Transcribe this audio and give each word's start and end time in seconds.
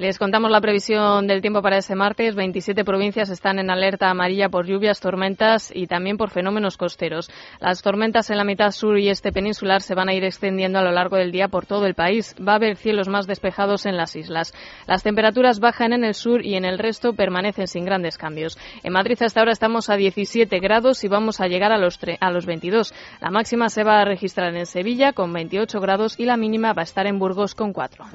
Les 0.00 0.18
contamos 0.18 0.50
la 0.50 0.62
previsión 0.62 1.26
del 1.26 1.42
tiempo 1.42 1.60
para 1.60 1.76
este 1.76 1.94
martes. 1.94 2.34
27 2.34 2.86
provincias 2.86 3.28
están 3.28 3.58
en 3.58 3.68
alerta 3.68 4.08
amarilla 4.08 4.48
por 4.48 4.64
lluvias, 4.64 4.98
tormentas 4.98 5.70
y 5.74 5.88
también 5.88 6.16
por 6.16 6.30
fenómenos 6.30 6.78
costeros. 6.78 7.30
Las 7.60 7.82
tormentas 7.82 8.30
en 8.30 8.38
la 8.38 8.44
mitad 8.44 8.70
sur 8.70 8.98
y 8.98 9.10
este 9.10 9.30
peninsular 9.30 9.82
se 9.82 9.94
van 9.94 10.08
a 10.08 10.14
ir 10.14 10.24
extendiendo 10.24 10.78
a 10.78 10.82
lo 10.82 10.90
largo 10.90 11.18
del 11.18 11.32
día 11.32 11.48
por 11.48 11.66
todo 11.66 11.84
el 11.84 11.94
país. 11.94 12.34
Va 12.40 12.52
a 12.52 12.56
haber 12.56 12.78
cielos 12.78 13.08
más 13.08 13.26
despejados 13.26 13.84
en 13.84 13.98
las 13.98 14.16
islas. 14.16 14.54
Las 14.86 15.02
temperaturas 15.02 15.60
bajan 15.60 15.92
en 15.92 16.04
el 16.04 16.14
sur 16.14 16.46
y 16.46 16.54
en 16.54 16.64
el 16.64 16.78
resto 16.78 17.12
permanecen 17.12 17.66
sin 17.66 17.84
grandes 17.84 18.16
cambios. 18.16 18.56
En 18.82 18.94
Madrid 18.94 19.22
hasta 19.22 19.40
ahora 19.40 19.52
estamos 19.52 19.90
a 19.90 19.96
17 19.96 20.60
grados 20.60 21.04
y 21.04 21.08
vamos 21.08 21.42
a 21.42 21.46
llegar 21.46 21.72
a 21.72 21.78
los, 21.78 22.00
a 22.20 22.30
los 22.30 22.46
22. 22.46 22.94
La 23.20 23.30
máxima 23.30 23.68
se 23.68 23.84
va 23.84 24.00
a 24.00 24.06
registrar 24.06 24.56
en 24.56 24.64
Sevilla 24.64 25.12
con 25.12 25.30
28 25.30 25.78
grados 25.78 26.18
y 26.18 26.24
la 26.24 26.38
mínima 26.38 26.72
va 26.72 26.80
a 26.80 26.84
estar 26.84 27.06
en 27.06 27.18
Burgos 27.18 27.54
con 27.54 27.74
4. 27.74 28.06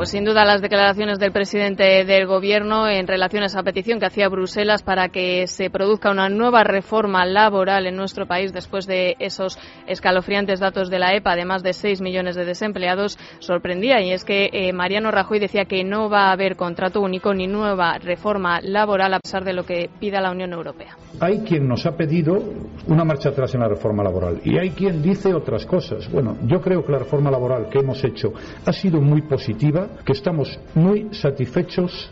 Pues 0.00 0.12
sin 0.12 0.24
duda 0.24 0.46
las 0.46 0.62
declaraciones 0.62 1.18
del 1.18 1.30
presidente 1.30 2.06
del 2.06 2.26
Gobierno 2.26 2.88
en 2.88 3.06
relación 3.06 3.42
a 3.42 3.46
esa 3.48 3.62
petición 3.62 4.00
que 4.00 4.06
hacía 4.06 4.30
Bruselas 4.30 4.82
para 4.82 5.10
que 5.10 5.46
se 5.46 5.68
produzca 5.68 6.10
una 6.10 6.30
nueva 6.30 6.64
reforma 6.64 7.26
laboral 7.26 7.86
en 7.86 7.96
nuestro 7.96 8.26
país 8.26 8.50
después 8.50 8.86
de 8.86 9.16
esos 9.18 9.58
escalofriantes 9.86 10.58
datos 10.58 10.88
de 10.88 10.98
la 10.98 11.14
EPA 11.14 11.36
de 11.36 11.44
más 11.44 11.62
de 11.62 11.74
6 11.74 12.00
millones 12.00 12.34
de 12.34 12.46
desempleados 12.46 13.18
sorprendía 13.40 14.00
y 14.00 14.12
es 14.12 14.24
que 14.24 14.48
eh, 14.50 14.72
Mariano 14.72 15.10
Rajoy 15.10 15.38
decía 15.38 15.66
que 15.66 15.84
no 15.84 16.08
va 16.08 16.28
a 16.28 16.32
haber 16.32 16.56
contrato 16.56 17.02
único 17.02 17.34
ni 17.34 17.46
nueva 17.46 17.98
reforma 17.98 18.62
laboral 18.62 19.12
a 19.12 19.20
pesar 19.20 19.44
de 19.44 19.52
lo 19.52 19.64
que 19.64 19.90
pida 20.00 20.22
la 20.22 20.30
Unión 20.30 20.54
Europea. 20.54 20.96
Hay 21.20 21.40
quien 21.40 21.68
nos 21.68 21.84
ha 21.84 21.94
pedido 21.94 22.42
una 22.86 23.04
marcha 23.04 23.28
atrás 23.28 23.54
en 23.54 23.60
la 23.60 23.68
reforma 23.68 24.02
laboral 24.02 24.40
y 24.44 24.56
hay 24.56 24.70
quien 24.70 25.02
dice 25.02 25.34
otras 25.34 25.66
cosas. 25.66 26.10
Bueno, 26.10 26.38
yo 26.46 26.62
creo 26.62 26.82
que 26.82 26.90
la 26.90 27.00
reforma 27.00 27.30
laboral 27.30 27.68
que 27.68 27.80
hemos 27.80 28.02
hecho 28.02 28.32
ha 28.64 28.72
sido 28.72 29.02
muy 29.02 29.20
positiva 29.20 29.89
que 30.04 30.12
estamos 30.12 30.58
muy 30.74 31.08
satisfechos 31.12 32.10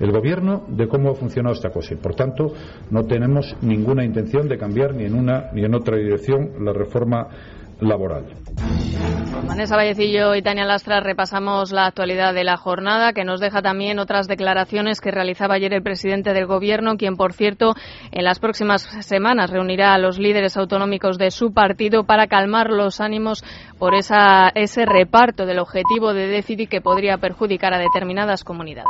el 0.00 0.12
gobierno 0.12 0.64
de 0.68 0.88
cómo 0.88 1.10
ha 1.10 1.14
funcionado 1.14 1.54
esta 1.54 1.70
cosa 1.70 1.94
y 1.94 1.96
por 1.96 2.14
tanto 2.14 2.52
no 2.90 3.04
tenemos 3.04 3.56
ninguna 3.62 4.04
intención 4.04 4.48
de 4.48 4.58
cambiar 4.58 4.94
ni 4.94 5.04
en 5.04 5.14
una 5.14 5.50
ni 5.52 5.64
en 5.64 5.74
otra 5.74 5.96
dirección 5.96 6.64
la 6.64 6.72
reforma 6.72 7.28
laboral. 7.80 8.24
Vanessa 9.46 9.76
Vallecillo 9.76 10.34
y 10.34 10.42
Tania 10.42 10.64
Lastra 10.64 11.00
repasamos 11.00 11.70
la 11.70 11.86
actualidad 11.86 12.34
de 12.34 12.44
la 12.44 12.56
jornada, 12.56 13.12
que 13.12 13.24
nos 13.24 13.38
deja 13.38 13.62
también 13.62 13.98
otras 13.98 14.28
declaraciones 14.28 15.00
que 15.00 15.10
realizaba 15.10 15.54
ayer 15.54 15.72
el 15.72 15.82
presidente 15.82 16.32
del 16.32 16.46
Gobierno, 16.46 16.96
quien, 16.96 17.16
por 17.16 17.32
cierto, 17.32 17.74
en 18.12 18.24
las 18.24 18.38
próximas 18.38 18.82
semanas 19.04 19.50
reunirá 19.50 19.94
a 19.94 19.98
los 19.98 20.18
líderes 20.18 20.56
autonómicos 20.56 21.18
de 21.18 21.30
su 21.30 21.52
partido 21.52 22.04
para 22.04 22.26
calmar 22.26 22.70
los 22.70 23.00
ánimos 23.00 23.44
por 23.78 23.94
esa, 23.94 24.48
ese 24.54 24.84
reparto 24.86 25.46
del 25.46 25.58
objetivo 25.58 26.12
de 26.12 26.26
déficit 26.28 26.68
que 26.68 26.80
podría 26.80 27.18
perjudicar 27.18 27.74
a 27.74 27.78
determinadas 27.78 28.44
comunidades. 28.44 28.86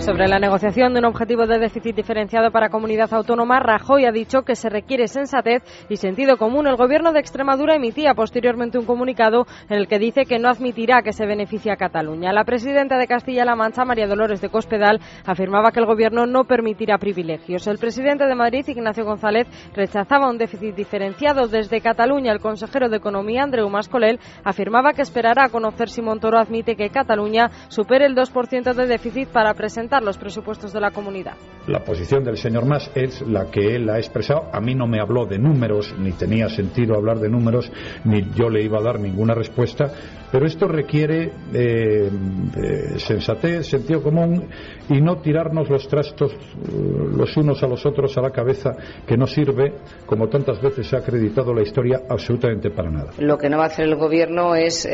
Sobre 0.00 0.28
la 0.28 0.38
negociación 0.38 0.94
de 0.94 1.00
un 1.00 1.04
objetivo 1.04 1.46
de 1.46 1.58
déficit 1.58 1.94
diferenciado 1.94 2.50
para 2.50 2.70
comunidad 2.70 3.12
autónoma, 3.12 3.60
Rajoy 3.60 4.06
ha 4.06 4.12
dicho 4.12 4.42
que 4.42 4.56
se 4.56 4.70
requiere 4.70 5.08
sensatez 5.08 5.62
y 5.90 5.96
sentido 5.98 6.38
común. 6.38 6.66
El 6.66 6.76
gobierno 6.76 7.12
de 7.12 7.20
Extremadura 7.20 7.76
emitía 7.76 8.14
posteriormente 8.14 8.78
un 8.78 8.86
comunicado 8.86 9.46
en 9.68 9.76
el 9.76 9.88
que 9.88 9.98
dice 9.98 10.24
que 10.24 10.38
no 10.38 10.48
admitirá 10.48 11.02
que 11.02 11.12
se 11.12 11.26
beneficie 11.26 11.70
a 11.70 11.76
Cataluña. 11.76 12.32
La 12.32 12.44
presidenta 12.44 12.96
de 12.96 13.06
Castilla-La 13.06 13.54
Mancha, 13.56 13.84
María 13.84 14.06
Dolores 14.06 14.40
de 14.40 14.48
Cospedal, 14.48 15.00
afirmaba 15.26 15.70
que 15.70 15.80
el 15.80 15.86
gobierno 15.86 16.24
no 16.24 16.44
permitirá 16.44 16.96
privilegios. 16.96 17.66
El 17.66 17.76
presidente 17.76 18.24
de 18.24 18.34
Madrid, 18.34 18.64
Ignacio 18.66 19.04
González, 19.04 19.48
rechazaba 19.74 20.30
un 20.30 20.38
déficit 20.38 20.74
diferenciado. 20.74 21.46
Desde 21.46 21.82
Cataluña, 21.82 22.32
el 22.32 22.40
consejero 22.40 22.88
de 22.88 22.96
Economía, 22.96 23.39
Andreu 23.40 23.68
Mascolel, 23.68 24.20
afirmaba 24.44 24.92
que 24.92 25.02
esperará 25.02 25.46
a 25.46 25.48
conocer 25.48 25.88
si 25.88 26.02
Montoro 26.02 26.38
admite 26.38 26.76
que 26.76 26.90
Cataluña 26.90 27.50
supere 27.68 28.06
el 28.06 28.14
2% 28.14 28.74
de 28.74 28.86
déficit 28.86 29.28
para 29.28 29.54
presentar 29.54 30.02
los 30.02 30.18
presupuestos 30.18 30.72
de 30.72 30.80
la 30.80 30.90
comunidad. 30.90 31.34
La 31.66 31.80
posición 31.80 32.24
del 32.24 32.36
señor 32.36 32.66
Mas 32.66 32.90
es 32.94 33.22
la 33.22 33.50
que 33.50 33.74
él 33.74 33.88
ha 33.90 33.98
expresado. 33.98 34.48
A 34.52 34.60
mí 34.60 34.74
no 34.74 34.86
me 34.86 35.00
habló 35.00 35.26
de 35.26 35.38
números, 35.38 35.94
ni 35.98 36.12
tenía 36.12 36.48
sentido 36.48 36.96
hablar 36.96 37.18
de 37.18 37.28
números, 37.28 37.70
ni 38.04 38.22
yo 38.34 38.48
le 38.48 38.62
iba 38.62 38.78
a 38.78 38.82
dar 38.82 38.98
ninguna 38.98 39.34
respuesta. 39.34 39.90
Pero 40.30 40.46
esto 40.46 40.68
requiere 40.68 41.32
eh, 41.52 42.10
eh, 42.56 42.98
sensatez, 42.98 43.66
sentido 43.66 44.02
común 44.02 44.48
y 44.88 45.00
no 45.00 45.16
tirarnos 45.16 45.68
los 45.68 45.88
trastos 45.88 46.32
eh, 46.32 47.00
los 47.16 47.36
unos 47.36 47.62
a 47.62 47.66
los 47.66 47.84
otros 47.84 48.16
a 48.16 48.20
la 48.20 48.30
cabeza, 48.30 48.70
que 49.06 49.16
no 49.16 49.26
sirve, 49.26 49.74
como 50.06 50.28
tantas 50.28 50.60
veces 50.60 50.86
se 50.86 50.96
ha 50.96 51.00
acreditado 51.00 51.52
la 51.52 51.62
historia, 51.62 52.02
absolutamente 52.08 52.70
para 52.70 52.90
nada. 52.90 53.12
Lo 53.30 53.38
que 53.38 53.48
no 53.48 53.58
va 53.58 53.62
a 53.62 53.66
hacer 53.68 53.84
el 53.84 53.94
Gobierno 53.94 54.56
es 54.56 54.88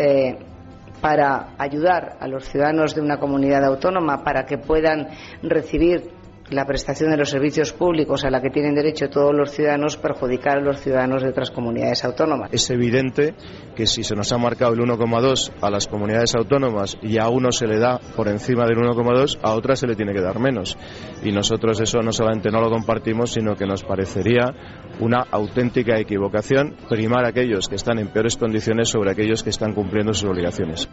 para 1.01 1.55
ayudar 1.57 2.19
a 2.21 2.29
los 2.29 2.45
ciudadanos 2.47 2.95
de 2.95 3.01
una 3.01 3.19
comunidad 3.19 3.65
autónoma 3.65 4.23
para 4.23 4.45
que 4.45 4.59
puedan 4.59 5.09
recibir 5.43 6.11
la 6.51 6.65
prestación 6.65 7.11
de 7.11 7.17
los 7.17 7.31
servicios 7.31 7.73
públicos 7.73 8.25
a 8.25 8.31
la 8.31 8.41
que 8.41 8.51
tienen 8.51 8.75
derecho 8.75 9.09
todos 9.09 9.35
los 9.35 9.51
ciudadanos 9.51 9.97
perjudicar 9.97 10.59
a 10.59 10.61
los 10.61 10.81
ciudadanos 10.81 11.23
de 11.23 11.31
otras 11.31 11.51
comunidades 11.51 12.05
autónomas. 12.05 12.51
Es 12.53 12.71
evidente 12.71 13.35
que 13.75 13.87
si 13.87 14.05
se 14.05 14.15
nos 14.15 14.33
ha 14.33 14.39
marcado 14.39 14.75
el 14.75 14.81
1,2 14.81 15.53
a 15.61 15.71
las 15.71 15.89
comunidades 15.89 16.35
autónomas 16.37 16.97
y 17.03 17.19
a 17.19 17.29
uno 17.29 17.51
se 17.51 17.67
le 17.67 17.79
da 17.79 17.99
por 18.15 18.29
encima 18.29 18.65
del 18.67 18.79
1,2, 18.79 19.39
a 19.43 19.55
otras 19.55 19.81
se 19.81 19.87
le 19.87 19.97
tiene 19.97 20.13
que 20.13 20.21
dar 20.21 20.39
menos. 20.39 20.77
Y 21.23 21.33
nosotros 21.33 21.81
eso 21.81 22.01
no 22.01 22.13
solamente 22.13 22.51
no 22.51 22.61
lo 22.61 22.71
compartimos, 22.71 23.33
sino 23.33 23.57
que 23.57 23.67
nos 23.67 23.83
parecería 23.83 24.55
una 25.01 25.27
auténtica 25.31 25.99
equivocación 25.99 26.77
primar 26.89 27.25
a 27.25 27.29
aquellos 27.29 27.69
que 27.69 27.75
están 27.75 27.99
en 27.99 28.09
peores 28.09 28.37
condiciones 28.37 28.89
sobre 28.89 29.11
aquellos 29.11 29.43
que 29.43 29.51
están 29.51 29.75
cumpliendo 29.75 30.15
sus 30.15 30.31
obligaciones. 30.31 30.89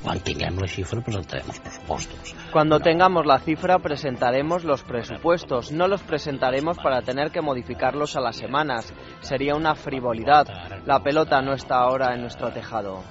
Cuando 2.52 2.80
tengamos 2.80 3.25
la 3.25 3.40
cifra 3.40 3.80
presentaremos 3.80 4.63
los 4.66 4.84
presupuestos 4.84 5.43
no 5.72 5.88
los 5.88 6.02
presentaremos 6.04 6.78
para 6.78 7.02
tener 7.02 7.31
que 7.31 7.42
modificarlos 7.42 8.16
a 8.16 8.22
las 8.22 8.36
semanas. 8.36 8.94
Sería 9.20 9.56
una 9.56 9.76
frivolidad. 9.76 10.48
La 10.86 11.00
pelota 11.00 11.42
no 11.42 11.54
está 11.54 11.78
ahora 11.78 12.14
en 12.14 12.22
nuestro 12.22 12.52
tejado. 12.52 13.04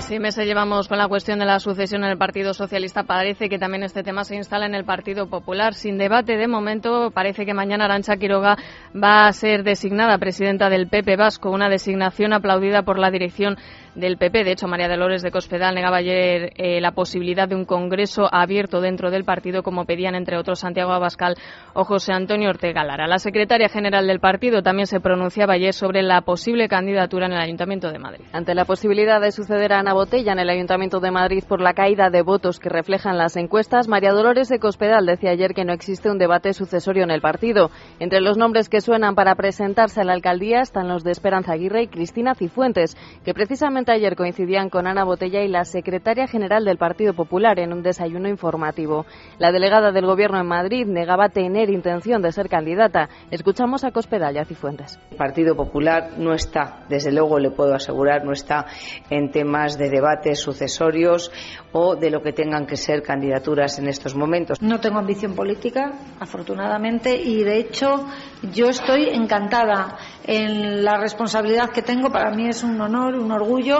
Sí, 0.00 0.18
meses 0.18 0.46
llevamos 0.46 0.88
con 0.88 0.98
la 0.98 1.06
cuestión 1.06 1.38
de 1.38 1.44
la 1.44 1.60
sucesión 1.60 2.02
en 2.02 2.10
el 2.10 2.18
Partido 2.18 2.54
Socialista. 2.54 3.04
Parece 3.04 3.48
que 3.48 3.58
también 3.58 3.84
este 3.84 4.02
tema 4.02 4.24
se 4.24 4.34
instala 4.34 4.66
en 4.66 4.74
el 4.74 4.84
Partido 4.84 5.28
Popular. 5.28 5.74
Sin 5.74 5.96
debate 5.96 6.36
de 6.36 6.48
momento, 6.48 7.12
parece 7.12 7.46
que 7.46 7.54
mañana 7.54 7.84
Arancha 7.84 8.16
Quiroga 8.16 8.56
va 9.00 9.26
a 9.26 9.32
ser 9.32 9.62
designada 9.62 10.18
presidenta 10.18 10.68
del 10.68 10.88
PP 10.88 11.16
Vasco, 11.16 11.50
una 11.50 11.68
designación 11.68 12.32
aplaudida 12.32 12.82
por 12.82 12.98
la 12.98 13.12
dirección 13.12 13.56
del 13.94 14.16
PP. 14.16 14.44
De 14.44 14.52
hecho, 14.52 14.66
María 14.66 14.88
Dolores 14.88 15.22
de 15.22 15.30
Cospedal 15.30 15.74
negaba 15.74 15.98
ayer 15.98 16.52
eh, 16.56 16.80
la 16.80 16.92
posibilidad 16.92 17.48
de 17.48 17.54
un 17.54 17.64
congreso 17.64 18.28
abierto 18.30 18.80
dentro 18.80 19.10
del 19.10 19.24
partido, 19.24 19.62
como 19.62 19.84
pedían, 19.84 20.14
entre 20.14 20.38
otros, 20.38 20.60
Santiago 20.60 20.92
Abascal 20.92 21.36
o 21.74 21.84
José 21.84 22.12
Antonio 22.12 22.50
Ortega 22.50 22.84
Lara. 22.84 23.06
La 23.06 23.18
secretaria 23.18 23.68
general 23.68 24.06
del 24.06 24.20
partido 24.20 24.62
también 24.62 24.86
se 24.86 25.00
pronunciaba 25.00 25.54
ayer 25.54 25.74
sobre 25.74 26.02
la 26.02 26.22
posible 26.22 26.68
candidatura 26.68 27.26
en 27.26 27.32
el 27.32 27.40
Ayuntamiento 27.40 27.90
de 27.90 27.98
Madrid. 27.98 28.24
Ante 28.32 28.54
la 28.54 28.64
posibilidad 28.64 29.20
de 29.20 29.32
suceder 29.32 29.72
a 29.72 29.80
Ana 29.80 29.92
Botella 29.94 30.32
en 30.32 30.38
el 30.38 30.48
Ayuntamiento 30.48 31.00
de 31.00 31.10
Madrid 31.10 31.44
por 31.46 31.60
la 31.60 31.74
caída 31.74 32.08
de 32.10 32.22
votos 32.22 32.58
que 32.58 32.68
reflejan 32.68 33.18
las 33.18 33.36
encuestas, 33.36 33.88
María 33.88 34.12
Dolores 34.12 34.48
de 34.48 34.58
Cospedal 34.58 35.06
decía 35.06 35.30
ayer 35.30 35.54
que 35.54 35.64
no 35.64 35.72
existe 35.72 36.10
un 36.10 36.18
debate 36.18 36.54
sucesorio 36.54 37.04
en 37.04 37.10
el 37.10 37.20
partido. 37.20 37.70
Entre 37.98 38.20
los 38.20 38.38
nombres 38.38 38.68
que 38.68 38.80
suenan 38.80 39.14
para 39.14 39.34
presentarse 39.34 40.00
a 40.00 40.04
la 40.04 40.12
alcaldía 40.12 40.60
están 40.60 40.88
los 40.88 41.04
de 41.04 41.10
Esperanza 41.10 41.52
Aguirre 41.52 41.82
y 41.82 41.88
Cristina 41.88 42.34
Cifuentes, 42.34 42.96
que 43.24 43.34
precisamente 43.34 43.81
ayer 43.90 44.14
coincidían 44.14 44.70
con 44.70 44.86
Ana 44.86 45.02
Botella 45.02 45.42
y 45.42 45.48
la 45.48 45.64
secretaria 45.64 46.28
general 46.28 46.64
del 46.64 46.78
Partido 46.78 47.14
Popular 47.14 47.58
en 47.58 47.72
un 47.72 47.82
desayuno 47.82 48.28
informativo. 48.28 49.06
La 49.38 49.50
delegada 49.50 49.90
del 49.90 50.06
Gobierno 50.06 50.38
en 50.38 50.46
Madrid 50.46 50.86
negaba 50.86 51.30
tener 51.30 51.70
intención 51.70 52.22
de 52.22 52.30
ser 52.30 52.48
candidata. 52.48 53.08
Escuchamos 53.32 53.82
a 53.82 53.90
Cospedal 53.90 54.36
y 54.36 54.44
Cifuentes. 54.44 55.00
El 55.10 55.16
Partido 55.16 55.56
Popular 55.56 56.12
no 56.18 56.34
está, 56.34 56.84
desde 56.88 57.10
luego 57.10 57.40
le 57.40 57.50
puedo 57.50 57.74
asegurar, 57.74 58.24
no 58.24 58.32
está 58.32 58.66
en 59.10 59.32
temas 59.32 59.76
de 59.76 59.90
debates 59.90 60.38
sucesorios 60.38 61.32
o 61.72 61.96
de 61.96 62.10
lo 62.10 62.22
que 62.22 62.32
tengan 62.32 62.66
que 62.66 62.76
ser 62.76 63.02
candidaturas 63.02 63.78
en 63.78 63.88
estos 63.88 64.14
momentos. 64.14 64.60
No 64.60 64.78
tengo 64.78 64.98
ambición 64.98 65.34
política, 65.34 65.92
afortunadamente, 66.20 67.16
y 67.16 67.42
de 67.42 67.58
hecho 67.58 68.06
yo 68.52 68.68
estoy 68.68 69.08
encantada 69.08 69.96
en 70.24 70.84
la 70.84 70.98
responsabilidad 70.98 71.70
que 71.70 71.82
tengo. 71.82 72.10
Para 72.10 72.30
mí 72.30 72.48
es 72.48 72.62
un 72.62 72.80
honor, 72.80 73.14
un 73.14 73.32
orgullo 73.32 73.71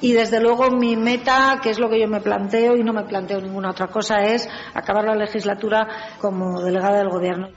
y 0.00 0.12
desde 0.12 0.40
luego 0.40 0.70
mi 0.70 0.96
meta, 0.96 1.60
que 1.62 1.70
es 1.70 1.78
lo 1.78 1.88
que 1.88 2.00
yo 2.00 2.08
me 2.08 2.20
planteo 2.20 2.76
y 2.76 2.82
no 2.82 2.92
me 2.92 3.04
planteo 3.04 3.40
ninguna 3.40 3.70
otra 3.70 3.88
cosa, 3.88 4.22
es 4.22 4.48
acabar 4.74 5.04
la 5.04 5.14
legislatura 5.14 5.88
como 6.20 6.60
delegada 6.62 6.98
del 6.98 7.08
Gobierno. 7.08 7.48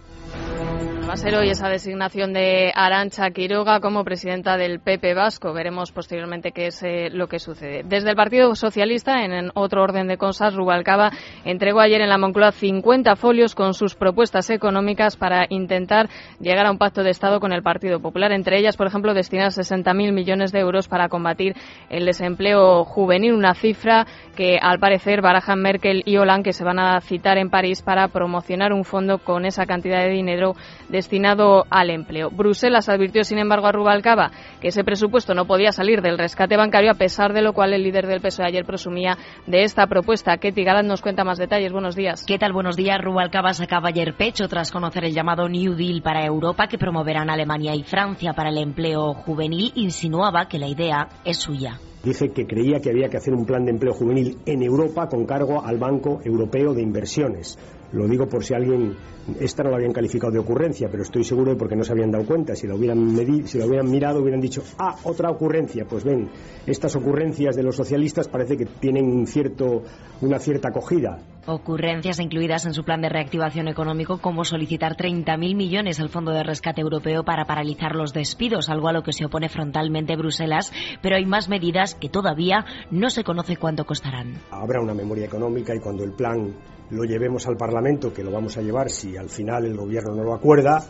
Ser 1.17 1.35
hoy 1.35 1.49
esa 1.49 1.67
designación 1.67 2.31
de 2.31 2.71
Arancha 2.73 3.31
Quiroga 3.31 3.81
como 3.81 4.05
presidenta 4.05 4.55
del 4.55 4.79
PP 4.79 5.13
Vasco. 5.13 5.51
Veremos 5.51 5.91
posteriormente 5.91 6.51
qué 6.51 6.67
es 6.67 6.81
eh, 6.83 7.09
lo 7.11 7.27
que 7.27 7.39
sucede. 7.39 7.83
Desde 7.83 8.11
el 8.11 8.15
Partido 8.15 8.55
Socialista, 8.55 9.23
en, 9.23 9.51
otro 9.53 9.83
orden 9.83 10.07
de 10.07 10.17
cosas, 10.17 10.55
Rubalcaba 10.55 11.11
entregó 11.43 11.81
ayer 11.81 12.01
en 12.01 12.09
la 12.09 12.17
Moncloa 12.17 12.53
50 12.53 13.15
folios 13.17 13.55
con 13.55 13.73
sus 13.73 13.95
propuestas 13.95 14.49
económicas 14.49 15.17
para 15.17 15.47
intentar 15.49 16.09
llegar 16.39 16.65
a 16.65 16.71
un 16.71 16.77
pacto 16.77 17.03
de 17.03 17.09
Estado 17.09 17.39
con 17.39 17.51
el 17.51 17.61
Partido 17.61 17.99
Popular. 17.99 18.31
Entre 18.31 18.57
ellas, 18.57 18.77
por 18.77 18.87
ejemplo, 18.87 19.13
destinar 19.13 19.49
60.000 19.49 20.13
millones 20.13 20.51
de 20.51 20.59
euros 20.59 20.87
para 20.87 21.09
combatir 21.09 21.55
el 21.89 22.05
desempleo 22.05 22.85
juvenil, 22.85 23.33
una 23.33 23.53
cifra 23.53 24.07
que 24.35 24.57
al 24.61 24.79
parecer 24.79 25.21
barajan 25.21 25.61
Merkel 25.61 26.03
y 26.05 26.17
Hollande 26.17 26.43
que 26.43 26.53
se 26.53 26.63
van 26.63 26.79
a 26.79 27.01
citar 27.01 27.37
en 27.37 27.49
París 27.49 27.81
para 27.81 28.07
promocionar 28.07 28.71
un 28.71 28.85
fondo 28.85 29.17
con 29.17 29.45
esa 29.45 29.65
cantidad 29.65 30.01
de 30.01 30.09
dinero 30.09 30.55
destinado 31.01 31.65
al 31.71 31.89
empleo. 31.89 32.30
Bruselas 32.30 32.88
advirtió, 32.88 33.24
sin 33.24 33.39
embargo, 33.39 33.65
a 33.65 33.71
Rubalcaba 33.71 34.30
que 34.62 34.68
ese 34.68 34.83
presupuesto 34.83 35.33
no 35.33 35.45
podía 35.45 35.71
salir 35.71 36.01
del 36.03 36.19
rescate 36.19 36.57
bancario, 36.57 36.92
a 36.92 36.95
pesar 36.95 37.33
de 37.33 37.42
lo 37.42 37.53
cual 37.53 37.74
el 37.74 37.81
líder 37.81 38.06
del 38.06 38.21
PSOE 38.21 38.45
ayer 38.45 38.65
presumía 38.65 39.18
de 39.48 39.63
esta 39.63 39.88
propuesta. 39.88 40.38
Ketty 40.38 40.63
Galán 40.63 40.86
nos 40.86 41.01
cuenta 41.01 41.24
más 41.24 41.39
detalles. 41.39 41.71
Buenos 41.71 41.95
días. 41.95 42.24
¿Qué 42.24 42.38
tal? 42.38 42.53
Buenos 42.53 42.75
días. 42.75 43.01
Rubalcaba 43.01 43.53
sacaba 43.53 43.89
ayer 43.89 44.13
pecho 44.15 44.48
tras 44.48 44.71
conocer 44.71 45.03
el 45.03 45.13
llamado 45.13 45.50
New 45.50 45.74
Deal 45.74 46.03
para 46.03 46.24
Europa 46.24 46.68
que 46.68 46.77
promoverán 46.77 47.31
Alemania 47.31 47.74
y 47.74 47.81
Francia 47.81 48.33
para 48.33 48.50
el 48.50 48.59
empleo 48.59 49.15
juvenil. 49.15 49.71
Insinuaba 49.74 50.45
que 50.48 50.59
la 50.59 50.68
idea 50.68 51.07
es 51.25 51.38
suya. 51.38 51.80
Dije 52.03 52.30
que 52.30 52.45
creía 52.45 52.80
que 52.80 52.89
había 52.92 53.09
que 53.09 53.18
hacer 53.18 53.33
un 53.33 53.45
plan 53.45 53.65
de 53.65 53.71
empleo 53.71 53.94
juvenil 53.94 54.38
en 54.45 54.62
Europa 54.62 55.07
con 55.07 55.25
cargo 55.25 55.63
al 55.63 55.77
Banco 55.77 56.19
Europeo 56.24 56.74
de 56.74 56.81
Inversiones. 56.81 57.57
Lo 57.93 58.07
digo 58.07 58.27
por 58.27 58.43
si 58.43 58.53
alguien, 58.53 58.95
esta 59.39 59.63
no 59.63 59.69
la 59.69 59.75
habían 59.75 59.91
calificado 59.91 60.31
de 60.31 60.39
ocurrencia, 60.39 60.88
pero 60.89 61.03
estoy 61.03 61.25
seguro 61.25 61.51
de 61.51 61.57
porque 61.57 61.75
no 61.75 61.83
se 61.83 61.91
habían 61.91 62.09
dado 62.09 62.25
cuenta. 62.25 62.55
Si 62.55 62.65
la 62.65 62.75
hubieran, 62.75 63.17
si 63.45 63.57
la 63.57 63.65
hubieran 63.65 63.89
mirado, 63.89 64.21
hubieran 64.21 64.39
dicho, 64.39 64.63
ah, 64.77 64.95
otra 65.03 65.29
ocurrencia. 65.29 65.85
Pues 65.89 66.05
ven, 66.05 66.29
estas 66.65 66.95
ocurrencias 66.95 67.55
de 67.55 67.63
los 67.63 67.75
socialistas 67.75 68.29
parece 68.29 68.55
que 68.55 68.65
tienen 68.65 69.05
un 69.05 69.27
cierto, 69.27 69.83
una 70.21 70.39
cierta 70.39 70.69
acogida. 70.69 71.19
Ocurrencias 71.47 72.19
incluidas 72.19 72.65
en 72.65 72.73
su 72.73 72.83
plan 72.83 73.01
de 73.01 73.09
reactivación 73.09 73.67
económico, 73.67 74.19
como 74.19 74.45
solicitar 74.45 74.95
30.000 74.95 75.55
millones 75.55 75.99
al 75.99 76.09
Fondo 76.09 76.31
de 76.31 76.43
Rescate 76.43 76.81
Europeo 76.81 77.23
para 77.23 77.45
paralizar 77.45 77.95
los 77.95 78.13
despidos, 78.13 78.69
algo 78.69 78.88
a 78.88 78.93
lo 78.93 79.03
que 79.03 79.11
se 79.11 79.25
opone 79.25 79.49
frontalmente 79.49 80.15
Bruselas, 80.15 80.71
pero 81.01 81.17
hay 81.17 81.25
más 81.25 81.49
medidas 81.49 81.95
que 81.95 82.09
todavía 82.09 82.65
no 82.89 83.09
se 83.09 83.23
conoce 83.23 83.57
cuánto 83.57 83.85
costarán. 83.85 84.35
Habrá 84.51 84.81
una 84.81 84.93
memoria 84.93 85.25
económica 85.25 85.75
y 85.75 85.79
cuando 85.79 86.03
el 86.03 86.13
plan 86.13 86.53
lo 86.91 87.03
llevemos 87.03 87.47
al 87.47 87.57
Parlamento, 87.57 88.13
que 88.13 88.23
lo 88.23 88.31
vamos 88.31 88.57
a 88.57 88.61
llevar 88.61 88.89
si 88.89 89.17
al 89.17 89.29
final 89.29 89.65
el 89.65 89.75
Gobierno 89.75 90.13
no 90.13 90.23
lo 90.23 90.33
acuerda, 90.33 90.83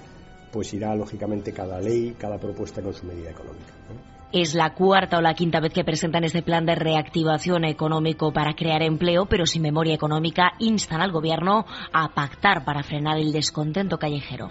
pues 0.51 0.73
irá 0.73 0.95
lógicamente 0.95 1.53
cada 1.53 1.79
ley, 1.79 2.15
cada 2.17 2.37
propuesta 2.37 2.81
con 2.81 2.93
su 2.93 3.05
medida 3.05 3.29
económica. 3.29 3.73
Es 4.33 4.55
la 4.55 4.73
cuarta 4.73 5.17
o 5.17 5.21
la 5.21 5.33
quinta 5.33 5.59
vez 5.59 5.73
que 5.73 5.83
presentan 5.83 6.23
este 6.23 6.41
plan 6.41 6.65
de 6.65 6.75
reactivación 6.75 7.65
económico 7.65 8.31
para 8.31 8.53
crear 8.53 8.81
empleo, 8.81 9.25
pero 9.25 9.45
sin 9.45 9.61
memoria 9.61 9.93
económica 9.93 10.53
instan 10.59 11.01
al 11.01 11.11
Gobierno 11.11 11.65
a 11.91 12.09
pactar 12.13 12.63
para 12.63 12.81
frenar 12.81 13.17
el 13.17 13.33
descontento 13.33 13.97
callejero. 13.97 14.49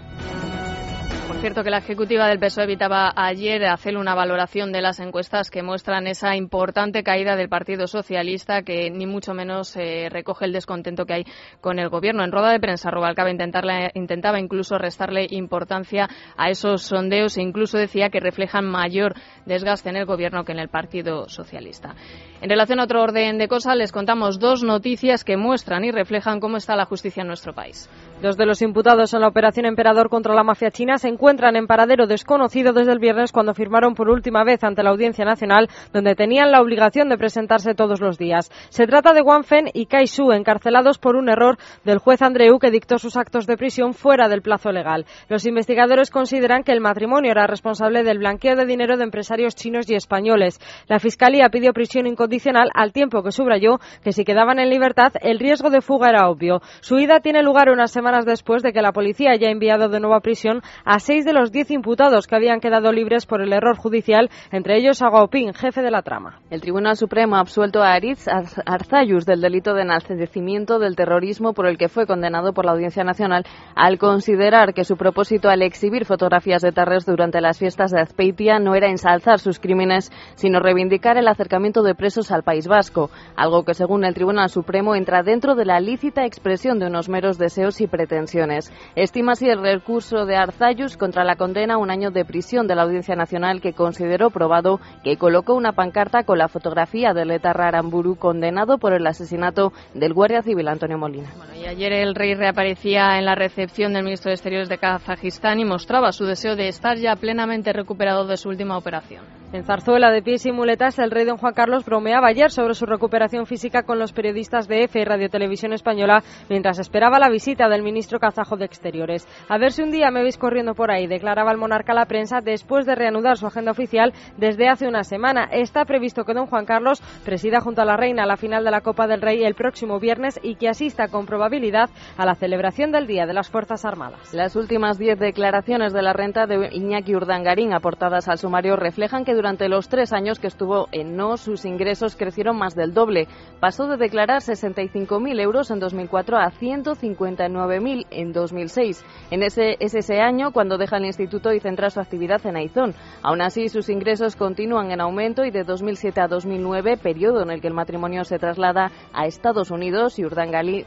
Cierto, 1.41 1.63
que 1.63 1.71
la 1.71 1.79
ejecutiva 1.79 2.27
del 2.27 2.37
PSOE 2.37 2.65
evitaba 2.65 3.11
ayer 3.15 3.65
hacer 3.65 3.97
una 3.97 4.13
valoración 4.13 4.71
de 4.71 4.83
las 4.83 4.99
encuestas 4.99 5.49
que 5.49 5.63
muestran 5.63 6.05
esa 6.05 6.35
importante 6.35 7.01
caída 7.01 7.35
del 7.35 7.49
Partido 7.49 7.87
Socialista, 7.87 8.61
que 8.61 8.91
ni 8.91 9.07
mucho 9.07 9.33
menos 9.33 9.75
eh, 9.75 10.07
recoge 10.11 10.45
el 10.45 10.53
descontento 10.53 11.07
que 11.07 11.13
hay 11.13 11.23
con 11.59 11.79
el 11.79 11.89
Gobierno. 11.89 12.23
En 12.23 12.31
rueda 12.31 12.51
de 12.51 12.59
prensa, 12.59 12.91
Rubalcaba 12.91 13.31
intentaba 13.31 14.39
incluso 14.39 14.77
restarle 14.77 15.25
importancia 15.31 16.07
a 16.37 16.51
esos 16.51 16.83
sondeos 16.83 17.35
e 17.39 17.41
incluso 17.41 17.79
decía 17.79 18.11
que 18.11 18.19
reflejan 18.19 18.65
mayor 18.65 19.15
desgaste 19.47 19.89
en 19.89 19.95
el 19.95 20.05
Gobierno 20.05 20.43
que 20.45 20.51
en 20.51 20.59
el 20.59 20.69
Partido 20.69 21.27
Socialista. 21.27 21.95
En 22.39 22.51
relación 22.51 22.79
a 22.79 22.83
otro 22.83 23.01
orden 23.01 23.39
de 23.39 23.47
cosas, 23.47 23.75
les 23.75 23.91
contamos 23.91 24.37
dos 24.37 24.61
noticias 24.61 25.23
que 25.23 25.37
muestran 25.37 25.85
y 25.85 25.91
reflejan 25.91 26.39
cómo 26.39 26.57
está 26.57 26.75
la 26.75 26.85
justicia 26.85 27.21
en 27.21 27.27
nuestro 27.27 27.55
país. 27.55 27.89
Dos 28.21 28.37
de 28.37 28.45
los 28.45 28.61
imputados 28.61 29.15
en 29.15 29.21
la 29.21 29.27
operación 29.27 29.65
Emperador 29.65 30.09
contra 30.09 30.35
la 30.35 30.43
mafia 30.43 30.69
china 30.69 30.99
se 30.99 31.07
encuentran 31.07 31.30
en 31.31 31.65
paradero 31.65 32.07
desconocido 32.07 32.73
desde 32.73 32.91
el 32.91 32.99
viernes 32.99 33.31
cuando 33.31 33.53
firmaron 33.53 33.95
por 33.95 34.09
última 34.09 34.43
vez 34.43 34.63
ante 34.65 34.83
la 34.83 34.89
Audiencia 34.89 35.23
Nacional, 35.23 35.69
donde 35.93 36.13
tenían 36.13 36.51
la 36.51 36.61
obligación 36.61 37.07
de 37.07 37.17
presentarse 37.17 37.73
todos 37.73 38.01
los 38.01 38.17
días. 38.17 38.51
Se 38.69 38.85
trata 38.85 39.13
de 39.13 39.21
Wang 39.21 39.45
Fen 39.45 39.69
y 39.73 39.85
Kai 39.85 40.07
Su, 40.07 40.33
encarcelados 40.33 40.97
por 40.97 41.15
un 41.15 41.29
error 41.29 41.57
del 41.85 41.99
juez 41.99 42.21
Andreu 42.21 42.59
que 42.59 42.69
dictó 42.69 42.97
sus 42.97 43.15
actos 43.15 43.47
de 43.47 43.55
prisión 43.55 43.93
fuera 43.93 44.27
del 44.27 44.41
plazo 44.41 44.73
legal. 44.73 45.05
Los 45.29 45.45
investigadores 45.45 46.11
consideran 46.11 46.63
que 46.63 46.73
el 46.73 46.81
matrimonio 46.81 47.31
era 47.31 47.47
responsable 47.47 48.03
del 48.03 48.19
blanqueo 48.19 48.57
de 48.57 48.65
dinero 48.65 48.97
de 48.97 49.05
empresarios 49.05 49.55
chinos 49.55 49.89
y 49.89 49.95
españoles. 49.95 50.59
La 50.87 50.99
Fiscalía 50.99 51.47
pidió 51.49 51.71
prisión 51.71 52.07
incondicional 52.07 52.69
al 52.73 52.91
tiempo 52.91 53.23
que 53.23 53.31
subrayó 53.31 53.79
que 54.03 54.11
si 54.11 54.25
quedaban 54.25 54.59
en 54.59 54.69
libertad 54.69 55.13
el 55.21 55.39
riesgo 55.39 55.69
de 55.69 55.81
fuga 55.81 56.09
era 56.09 56.29
obvio. 56.29 56.61
Su 56.81 56.99
ida 56.99 57.21
tiene 57.21 57.41
lugar 57.41 57.69
una 57.69 57.87
semana 57.87 58.19
después 58.25 58.63
de 58.63 58.73
que 58.73 58.81
la 58.81 58.91
policía 58.91 59.31
haya 59.31 59.49
enviado 59.49 59.87
de 59.87 59.99
nuevo 60.01 60.15
a 60.15 60.19
prisión 60.19 60.61
a 60.83 60.99
seis 60.99 61.20
de 61.25 61.33
los 61.33 61.51
diez 61.51 61.71
imputados 61.71 62.27
que 62.27 62.35
habían 62.35 62.59
quedado 62.59 62.91
libres 62.91 63.25
por 63.25 63.41
el 63.41 63.53
error 63.53 63.77
judicial, 63.77 64.29
entre 64.51 64.77
ellos 64.77 65.01
a 65.01 65.09
Gaoping, 65.09 65.53
jefe 65.53 65.81
de 65.81 65.91
la 65.91 66.01
trama. 66.01 66.39
El 66.49 66.61
Tribunal 66.61 66.95
Supremo 66.97 67.35
ha 67.35 67.39
absuelto 67.39 67.81
a 67.81 67.93
Aritz 67.93 68.27
Arzayus 68.65 69.25
del 69.25 69.41
delito 69.41 69.73
de 69.73 69.83
enaltecimiento 69.83 70.79
del 70.79 70.95
terrorismo 70.95 71.53
por 71.53 71.67
el 71.67 71.77
que 71.77 71.89
fue 71.89 72.05
condenado 72.05 72.53
por 72.53 72.65
la 72.65 72.71
Audiencia 72.71 73.03
Nacional 73.03 73.45
al 73.75 73.97
considerar 73.97 74.73
que 74.73 74.83
su 74.83 74.97
propósito 74.97 75.49
al 75.49 75.61
exhibir 75.61 76.05
fotografías 76.05 76.61
de 76.61 76.71
Tarres 76.71 77.05
durante 77.05 77.41
las 77.41 77.59
fiestas 77.59 77.91
de 77.91 78.01
Azpeitia 78.01 78.59
no 78.59 78.75
era 78.75 78.89
ensalzar 78.89 79.39
sus 79.39 79.59
crímenes, 79.59 80.11
sino 80.35 80.59
reivindicar 80.59 81.17
el 81.17 81.27
acercamiento 81.27 81.83
de 81.83 81.95
presos 81.95 82.31
al 82.31 82.43
País 82.43 82.67
Vasco, 82.67 83.09
algo 83.35 83.63
que 83.63 83.73
según 83.73 84.05
el 84.05 84.13
Tribunal 84.13 84.49
Supremo 84.49 84.95
entra 84.95 85.23
dentro 85.23 85.55
de 85.55 85.65
la 85.65 85.79
lícita 85.79 86.25
expresión 86.25 86.79
de 86.79 86.87
unos 86.87 87.09
meros 87.09 87.37
deseos 87.37 87.81
y 87.81 87.87
pretensiones. 87.87 88.71
Estima 88.95 89.33
así 89.33 89.49
el 89.49 89.61
recurso 89.61 90.25
de 90.25 90.35
Arzayus 90.35 90.97
contra 91.11 91.25
la 91.25 91.35
condena 91.35 91.77
un 91.77 91.91
año 91.91 92.09
de 92.09 92.23
prisión 92.23 92.67
de 92.67 92.75
la 92.75 92.83
Audiencia 92.83 93.17
Nacional 93.17 93.59
que 93.59 93.73
consideró 93.73 94.29
probado 94.29 94.79
que 95.03 95.17
colocó 95.17 95.55
una 95.55 95.73
pancarta 95.73 96.23
con 96.23 96.37
la 96.37 96.47
fotografía 96.47 97.13
de 97.13 97.25
Letarra 97.25 97.67
Aramburu 97.67 98.15
condenado 98.15 98.77
por 98.77 98.93
el 98.93 99.05
asesinato 99.05 99.73
del 99.93 100.13
guardia 100.13 100.41
civil 100.41 100.69
Antonio 100.69 100.97
Molina. 100.97 101.27
y 101.53 101.65
ayer 101.65 101.91
el 101.91 102.15
rey 102.15 102.33
reaparecía 102.33 103.19
en 103.19 103.25
la 103.25 103.35
recepción 103.35 103.91
del 103.91 104.05
ministro 104.05 104.29
de 104.29 104.35
Exteriores 104.35 104.69
de 104.69 104.77
Kazajistán 104.77 105.59
y 105.59 105.65
mostraba 105.65 106.13
su 106.13 106.23
deseo 106.23 106.55
de 106.55 106.69
estar 106.69 106.95
ya 106.95 107.17
plenamente 107.17 107.73
recuperado 107.73 108.25
de 108.25 108.37
su 108.37 108.47
última 108.47 108.77
operación. 108.77 109.40
En 109.53 109.65
Zarzuela 109.65 110.11
de 110.11 110.21
pies 110.21 110.45
y 110.45 110.53
muletas, 110.53 110.97
el 110.97 111.11
rey 111.11 111.25
don 111.25 111.35
Juan 111.35 111.53
Carlos 111.53 111.83
bromeaba 111.83 112.29
ayer 112.29 112.51
sobre 112.51 112.73
su 112.73 112.85
recuperación 112.85 113.45
física 113.45 113.83
con 113.83 113.99
los 113.99 114.13
periodistas 114.13 114.65
de 114.69 114.85
EFE 114.85 115.01
y 115.01 115.03
Radio 115.03 115.29
Televisión 115.29 115.73
Española 115.73 116.23
mientras 116.49 116.79
esperaba 116.79 117.19
la 117.19 117.29
visita 117.29 117.67
del 117.67 117.83
ministro 117.83 118.17
kazajo 118.17 118.55
de 118.55 118.63
Exteriores. 118.63 119.27
A 119.49 119.57
ver 119.57 119.73
si 119.73 119.83
un 119.83 119.91
día 119.91 120.09
me 120.09 120.23
veis 120.23 120.37
corriendo 120.37 120.73
por 120.73 120.89
ahí, 120.89 121.05
declaraba 121.05 121.51
el 121.51 121.57
monarca 121.57 121.91
a 121.91 121.95
la 121.95 122.05
prensa 122.05 122.39
después 122.39 122.85
de 122.85 122.95
reanudar 122.95 123.35
su 123.35 123.45
agenda 123.45 123.71
oficial 123.71 124.13
desde 124.37 124.69
hace 124.69 124.87
una 124.87 125.03
semana. 125.03 125.49
Está 125.51 125.83
previsto 125.83 126.23
que 126.23 126.33
don 126.33 126.47
Juan 126.47 126.65
Carlos 126.65 127.01
presida 127.25 127.59
junto 127.59 127.81
a 127.81 127.85
la 127.85 127.97
reina 127.97 128.25
la 128.25 128.37
final 128.37 128.63
de 128.63 128.71
la 128.71 128.79
Copa 128.79 129.05
del 129.05 129.21
Rey 129.21 129.43
el 129.43 129.55
próximo 129.55 129.99
viernes 129.99 130.39
y 130.41 130.55
que 130.55 130.69
asista 130.69 131.09
con 131.09 131.25
probabilidad 131.25 131.89
a 132.15 132.25
la 132.25 132.35
celebración 132.35 132.93
del 132.93 133.05
Día 133.05 133.25
de 133.25 133.33
las 133.33 133.49
Fuerzas 133.49 133.83
Armadas. 133.83 134.33
Las 134.33 134.55
últimas 134.55 134.97
diez 134.97 135.19
declaraciones 135.19 135.91
de 135.91 136.03
la 136.03 136.13
renta 136.13 136.45
de 136.47 136.69
Iñaki 136.71 137.15
Urdangarín 137.15 137.73
aportadas 137.73 138.29
al 138.29 138.37
sumario 138.37 138.77
reflejan 138.77 139.25
que 139.25 139.40
durante 139.41 139.69
los 139.69 139.89
tres 139.89 140.13
años 140.13 140.37
que 140.37 140.45
estuvo 140.45 140.87
en 140.91 141.15
no, 141.15 141.35
sus 141.35 141.65
ingresos 141.65 142.15
crecieron 142.15 142.59
más 142.59 142.75
del 142.75 142.93
doble. 142.93 143.27
Pasó 143.59 143.87
de 143.87 143.97
declarar 143.97 144.41
65.000 144.41 145.41
euros 145.41 145.71
en 145.71 145.79
2004 145.79 146.37
a 146.37 146.51
159.000 146.51 148.05
en 148.11 148.33
2006. 148.33 149.03
En 149.31 149.41
ese, 149.41 149.77
es 149.79 149.95
ese 149.95 150.21
año 150.21 150.51
cuando 150.51 150.77
deja 150.77 150.97
el 150.97 151.05
instituto 151.05 151.51
y 151.53 151.59
centra 151.59 151.89
su 151.89 151.99
actividad 151.99 152.45
en 152.45 152.55
Aizón. 152.55 152.93
Aún 153.23 153.41
así, 153.41 153.67
sus 153.69 153.89
ingresos 153.89 154.35
continúan 154.35 154.91
en 154.91 155.01
aumento 155.01 155.43
y 155.43 155.49
de 155.49 155.63
2007 155.63 156.21
a 156.21 156.27
2009, 156.27 156.97
periodo 156.97 157.41
en 157.41 157.49
el 157.49 157.61
que 157.61 157.67
el 157.67 157.73
matrimonio 157.73 158.23
se 158.25 158.37
traslada 158.37 158.91
a 159.11 159.25
Estados 159.25 159.71
Unidos 159.71 160.19
y 160.19 160.25
Urdangarín 160.25 160.85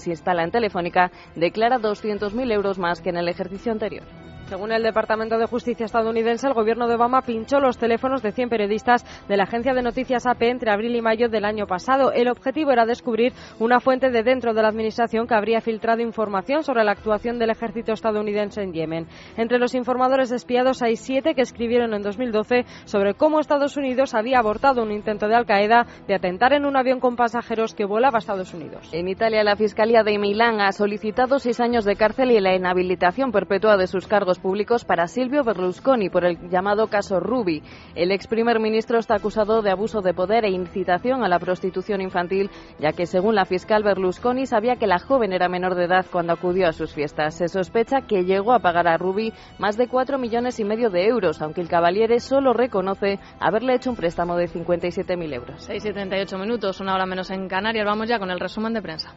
se 0.00 0.10
instala 0.10 0.44
en 0.44 0.50
Telefónica, 0.50 1.10
declara 1.34 1.78
200.000 1.78 2.52
euros 2.52 2.78
más 2.78 3.00
que 3.00 3.08
en 3.08 3.16
el 3.16 3.28
ejercicio 3.28 3.72
anterior. 3.72 4.04
Según 4.48 4.72
el 4.72 4.82
Departamento 4.82 5.38
de 5.38 5.46
Justicia 5.46 5.86
estadounidense, 5.86 6.46
el 6.46 6.52
gobierno 6.52 6.86
de 6.86 6.96
Obama 6.96 7.22
pinchó 7.22 7.60
los 7.60 7.78
teléfonos 7.78 8.22
de 8.22 8.30
100 8.30 8.50
periodistas 8.50 9.04
de 9.26 9.38
la 9.38 9.44
agencia 9.44 9.72
de 9.72 9.82
noticias 9.82 10.26
AP 10.26 10.42
entre 10.42 10.70
abril 10.70 10.94
y 10.94 11.00
mayo 11.00 11.30
del 11.30 11.46
año 11.46 11.66
pasado. 11.66 12.12
El 12.12 12.28
objetivo 12.28 12.70
era 12.70 12.84
descubrir 12.84 13.32
una 13.58 13.80
fuente 13.80 14.10
de 14.10 14.22
dentro 14.22 14.52
de 14.52 14.60
la 14.60 14.68
administración 14.68 15.26
que 15.26 15.34
habría 15.34 15.62
filtrado 15.62 16.02
información 16.02 16.62
sobre 16.62 16.84
la 16.84 16.92
actuación 16.92 17.38
del 17.38 17.50
ejército 17.50 17.92
estadounidense 17.92 18.62
en 18.62 18.74
Yemen. 18.74 19.06
Entre 19.38 19.58
los 19.58 19.74
informadores 19.74 20.30
espiados 20.30 20.82
hay 20.82 20.96
siete 20.96 21.34
que 21.34 21.42
escribieron 21.42 21.94
en 21.94 22.02
2012 22.02 22.66
sobre 22.84 23.14
cómo 23.14 23.40
Estados 23.40 23.78
Unidos 23.78 24.14
había 24.14 24.40
abortado 24.40 24.82
un 24.82 24.92
intento 24.92 25.26
de 25.26 25.36
Al 25.36 25.46
Qaeda 25.46 25.86
de 26.06 26.14
atentar 26.14 26.52
en 26.52 26.66
un 26.66 26.76
avión 26.76 27.00
con 27.00 27.16
pasajeros 27.16 27.74
que 27.74 27.86
volaba 27.86 28.18
a 28.18 28.20
Estados 28.20 28.52
Unidos. 28.52 28.90
En 28.92 29.08
Italia, 29.08 29.42
la 29.42 29.56
Fiscalía 29.56 30.02
de 30.02 30.18
Milán 30.18 30.60
ha 30.60 30.72
solicitado 30.72 31.38
seis 31.38 31.60
años 31.60 31.86
de 31.86 31.96
cárcel 31.96 32.30
y 32.30 32.40
la 32.40 32.54
inhabilitación 32.54 33.32
perpetua 33.32 33.78
de 33.78 33.86
sus 33.86 34.06
cargos 34.06 34.33
públicos 34.38 34.84
para 34.84 35.06
Silvio 35.06 35.44
Berlusconi 35.44 36.08
por 36.10 36.24
el 36.24 36.48
llamado 36.48 36.88
caso 36.88 37.20
Rubi. 37.20 37.62
El 37.94 38.12
ex 38.12 38.26
primer 38.26 38.60
ministro 38.60 38.98
está 38.98 39.16
acusado 39.16 39.62
de 39.62 39.70
abuso 39.70 40.00
de 40.00 40.14
poder 40.14 40.44
e 40.44 40.50
incitación 40.50 41.24
a 41.24 41.28
la 41.28 41.38
prostitución 41.38 42.00
infantil, 42.00 42.50
ya 42.78 42.92
que 42.92 43.06
según 43.06 43.34
la 43.34 43.44
fiscal 43.44 43.82
Berlusconi 43.82 44.46
sabía 44.46 44.76
que 44.76 44.86
la 44.86 44.98
joven 44.98 45.32
era 45.32 45.48
menor 45.48 45.74
de 45.74 45.84
edad 45.84 46.06
cuando 46.10 46.32
acudió 46.32 46.68
a 46.68 46.72
sus 46.72 46.92
fiestas. 46.92 47.34
Se 47.34 47.48
sospecha 47.48 48.02
que 48.02 48.24
llegó 48.24 48.52
a 48.52 48.60
pagar 48.60 48.88
a 48.88 48.96
Rubi 48.96 49.32
más 49.58 49.76
de 49.76 49.88
cuatro 49.88 50.18
millones 50.18 50.60
y 50.60 50.64
medio 50.64 50.90
de 50.90 51.06
euros, 51.06 51.42
aunque 51.42 51.60
el 51.60 51.68
Cavaliere 51.68 52.20
solo 52.20 52.52
reconoce 52.52 53.18
haberle 53.40 53.74
hecho 53.74 53.90
un 53.90 53.96
préstamo 53.96 54.36
de 54.36 54.48
57.000 54.48 55.34
euros. 55.34 55.68
6.78 55.68 56.38
minutos, 56.38 56.80
una 56.80 56.94
hora 56.94 57.06
menos 57.06 57.30
en 57.30 57.48
Canarias. 57.48 57.86
Vamos 57.86 58.08
ya 58.08 58.18
con 58.18 58.30
el 58.30 58.40
resumen 58.40 58.72
de 58.72 58.82
prensa. 58.82 59.14